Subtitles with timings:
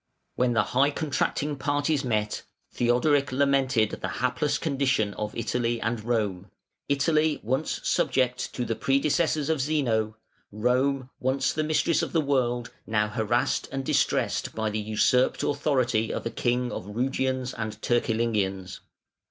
[0.33, 6.49] When the high contracting parties met, Theodoric lamented the hapless condition of Italy and Rome:
[6.89, 10.17] Italy once subject to the predecessors of Zeno;
[10.51, 16.11] Rome, once the mistress of the world, now harassed and distressed by the usurped authority
[16.11, 18.79] of a king of Rugians and Turcilingians.